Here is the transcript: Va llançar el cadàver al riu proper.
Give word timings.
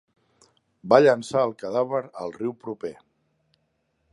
Va 0.93 0.99
llançar 1.03 1.43
el 1.49 1.53
cadàver 1.65 2.01
al 2.25 2.33
riu 2.39 2.57
proper. 2.65 2.95